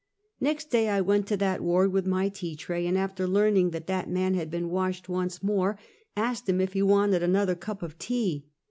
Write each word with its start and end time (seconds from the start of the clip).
Next 0.39 0.71
day 0.71 0.89
I 0.89 0.99
went 0.99 1.27
to 1.27 1.37
that 1.37 1.61
ward 1.61 1.93
with 1.93 2.07
my 2.07 2.27
tea 2.27 2.55
tray; 2.55 2.87
and 2.87 2.97
after 2.97 3.27
learning 3.27 3.69
that 3.69 3.85
that 3.85 4.09
man 4.09 4.33
had 4.33 4.49
been 4.49 4.71
washed 4.71 5.07
once 5.07 5.43
more, 5.43 5.77
asked 6.17 6.49
him 6.49 6.59
if 6.59 6.73
he 6.73 6.81
wanted 6.81 7.21
another 7.21 7.53
cup 7.53 7.83
of 7.83 7.99
tea. 7.99 8.47